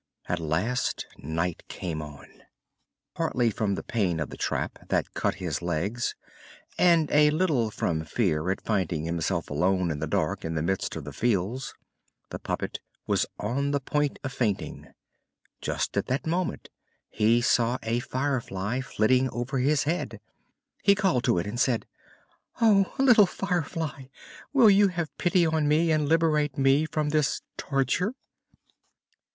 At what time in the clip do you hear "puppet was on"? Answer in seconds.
12.39-13.69